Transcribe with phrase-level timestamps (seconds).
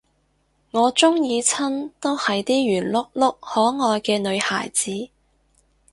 [0.71, 5.09] 我鍾意親都係啲圓碌碌可愛嘅女孩子